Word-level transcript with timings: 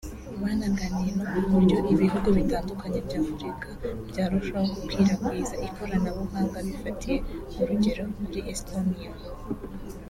banaganiye 0.41 1.11
no 1.17 1.25
ku 1.31 1.39
buryo 1.51 1.77
ibihugu 1.93 2.27
bitandukanye 2.37 2.99
bya 3.07 3.17
Afurika 3.23 3.67
byarushaho 4.09 4.65
gukwirakwiza 4.75 5.55
ikoranabuhanga 5.67 6.57
bifatiye 6.67 7.17
urugero 7.61 8.03
kuri 8.25 8.39
Estonia 8.53 9.09